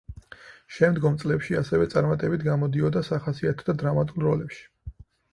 შემდგომ 0.75 1.17
წლებში 1.23 1.57
ასევე 1.59 1.85
წარმატებით 1.91 2.45
გამოდიოდა 2.47 3.03
სახასიათო 3.09 3.67
და 3.69 3.75
დრამატულ 3.83 4.25
როლებში. 4.29 4.65